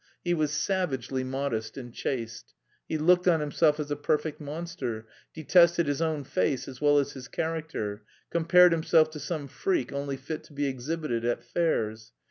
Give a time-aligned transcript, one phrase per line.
[0.23, 2.55] He was savagely modest and chaste,
[2.89, 7.11] he looked on himself as a perfect monster, detested his own face as well as
[7.11, 8.01] his character,
[8.31, 12.13] compared himself to some freak only fit to be exhibited at fairs.